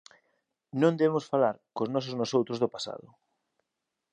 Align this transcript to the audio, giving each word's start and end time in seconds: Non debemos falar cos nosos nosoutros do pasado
Non 0.81 0.97
debemos 0.99 1.25
falar 1.31 1.55
cos 1.75 1.91
nosos 1.95 2.17
nosoutros 2.19 2.57
do 2.61 2.71
pasado 2.75 3.07